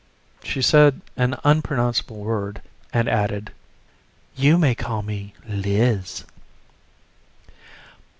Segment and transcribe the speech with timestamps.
[0.41, 3.51] She said an unpronounceable word and added:
[4.35, 6.25] "You may call me Liz."